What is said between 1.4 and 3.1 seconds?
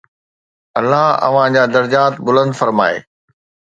جا درجات بلند فرمائي